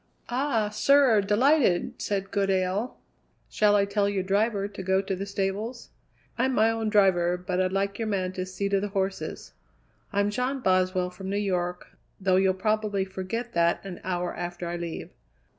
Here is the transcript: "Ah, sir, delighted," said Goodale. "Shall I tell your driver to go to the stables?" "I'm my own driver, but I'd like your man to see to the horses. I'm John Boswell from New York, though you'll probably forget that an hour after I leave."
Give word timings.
"Ah, 0.29 0.69
sir, 0.69 1.21
delighted," 1.21 2.01
said 2.01 2.31
Goodale. 2.31 2.97
"Shall 3.51 3.75
I 3.75 3.85
tell 3.85 4.09
your 4.09 4.23
driver 4.23 4.67
to 4.67 4.81
go 4.81 4.99
to 4.99 5.15
the 5.15 5.27
stables?" 5.27 5.91
"I'm 6.39 6.55
my 6.55 6.71
own 6.71 6.89
driver, 6.89 7.37
but 7.37 7.61
I'd 7.61 7.71
like 7.71 7.99
your 7.99 8.07
man 8.07 8.31
to 8.31 8.47
see 8.47 8.67
to 8.69 8.79
the 8.79 8.87
horses. 8.87 9.53
I'm 10.11 10.31
John 10.31 10.59
Boswell 10.59 11.11
from 11.11 11.29
New 11.29 11.37
York, 11.37 11.85
though 12.19 12.37
you'll 12.37 12.55
probably 12.55 13.05
forget 13.05 13.53
that 13.53 13.85
an 13.85 14.01
hour 14.03 14.35
after 14.35 14.67
I 14.67 14.75
leave." 14.75 15.11